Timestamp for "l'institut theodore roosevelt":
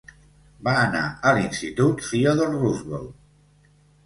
1.39-3.15